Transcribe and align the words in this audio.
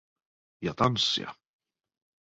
Ja 0.67 0.73
tanssia. 0.77 1.35